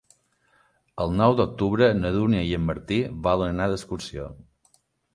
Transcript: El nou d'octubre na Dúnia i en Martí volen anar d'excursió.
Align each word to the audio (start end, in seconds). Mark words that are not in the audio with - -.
El 1.05 1.13
nou 1.17 1.35
d'octubre 1.41 1.91
na 1.99 2.13
Dúnia 2.17 2.43
i 2.49 2.51
en 2.61 2.67
Martí 2.73 3.01
volen 3.31 3.55
anar 3.57 3.71
d'excursió. 3.75 4.31